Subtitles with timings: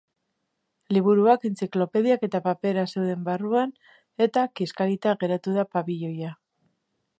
[0.95, 3.75] Liburuak, entziklopediak eta papera zauden barruan,
[4.27, 6.35] eta kiskalita geratu da pabiloia.